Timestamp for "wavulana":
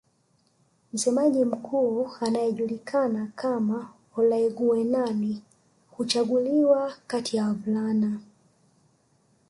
7.47-8.19